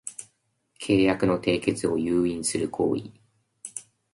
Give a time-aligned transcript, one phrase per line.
[0.79, 3.11] 契約の締結を誘引する行為